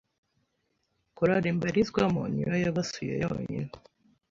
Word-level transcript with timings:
Chorari 1.15 1.49
mbarizwamo 1.57 2.21
niyo 2.31 2.53
yabasuye 2.63 3.13
yonyine 3.23 3.71